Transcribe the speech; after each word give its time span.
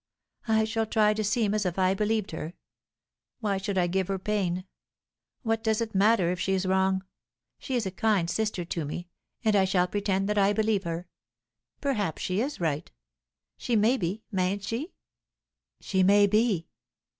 I 0.47 0.63
shall 0.63 0.87
try 0.87 1.13
to 1.13 1.23
seem 1.23 1.53
as 1.53 1.63
if 1.63 1.77
I 1.77 1.93
believed 1.93 2.31
her. 2.31 2.55
Why 3.39 3.57
should 3.59 3.77
I 3.77 3.85
give 3.85 4.07
her 4.07 4.17
pain? 4.17 4.65
What 5.43 5.63
does 5.63 5.79
it 5.79 5.93
matter 5.93 6.31
if 6.31 6.39
she 6.39 6.53
is 6.53 6.65
wrong? 6.65 7.05
She 7.59 7.75
is 7.75 7.85
a 7.85 7.91
kind 7.91 8.27
sister 8.27 8.65
to 8.65 8.83
me, 8.83 9.09
and 9.45 9.55
I 9.55 9.65
shall 9.65 9.87
pretend 9.87 10.27
that 10.27 10.39
I 10.39 10.53
believe 10.53 10.85
her. 10.85 11.07
Perhaps 11.81 12.23
she 12.23 12.41
is 12.41 12.59
right? 12.59 12.91
She 13.57 13.75
may 13.75 13.95
be, 13.95 14.23
mayn't 14.31 14.63
she?" 14.63 14.93
"She 15.79 16.01
may 16.01 16.25
be." 16.25 16.65